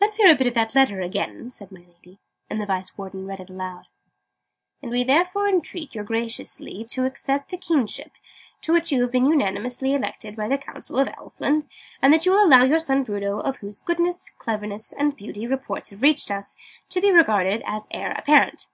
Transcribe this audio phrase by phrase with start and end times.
[0.00, 2.18] "Let's hear that bit of the letter again," said my Lady.
[2.48, 3.84] And the Vice Warden read aloud:"
[4.82, 8.12] and we therefore entreat you graciously to accept the Kingship,
[8.62, 11.66] to which you have been unanimously elected by the Council of Elfland:
[12.00, 15.90] and that you will allow your son Bruno of whose goodness, cleverness, and beauty, reports
[15.90, 16.56] have reached us
[16.88, 18.68] to be regarded as Heir Apparent."